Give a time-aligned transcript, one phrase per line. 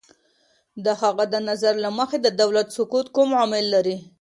[0.85, 3.97] د هغه د نظر له مخې، د دولت سقوط کوم عوامل لري؟